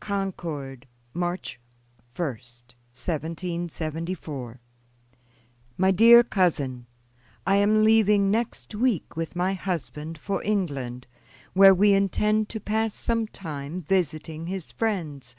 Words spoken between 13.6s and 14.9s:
visiting his